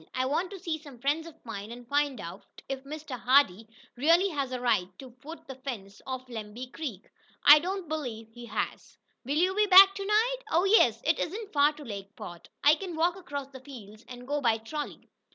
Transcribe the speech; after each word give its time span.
I 0.15 0.25
want 0.25 0.49
to 0.49 0.57
see 0.57 0.79
some 0.79 0.97
friends 0.97 1.27
of 1.27 1.35
mine, 1.45 1.71
and 1.71 1.87
find 1.87 2.19
out 2.19 2.63
if 2.67 2.83
Mr. 2.85 3.19
Hardee 3.19 3.67
really 3.95 4.29
has 4.29 4.49
the 4.49 4.59
right 4.59 4.87
to 4.97 5.15
fence 5.63 6.01
off 6.07 6.27
Lemby 6.27 6.73
Creek. 6.73 7.07
I 7.43 7.59
don't 7.59 7.87
believe 7.87 8.31
he 8.31 8.47
has." 8.47 8.97
"Will 9.25 9.35
you 9.37 9.53
be 9.53 9.67
back 9.67 9.93
to 9.93 10.03
night?" 10.07 10.37
"Oh, 10.49 10.63
yes. 10.63 11.03
It 11.05 11.19
isn't 11.19 11.53
far 11.53 11.73
to 11.73 11.83
Lakeport. 11.85 12.49
I 12.63 12.73
can 12.73 12.95
walk 12.95 13.15
across 13.15 13.49
the 13.49 13.59
fields 13.59 14.03
and 14.07 14.27
go 14.27 14.41
by 14.41 14.57
trolley." 14.57 15.07